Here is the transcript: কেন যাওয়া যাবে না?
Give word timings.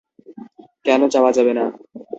কেন 0.85 1.01
যাওয়া 1.13 1.31
যাবে 1.37 1.53
না? 1.57 1.65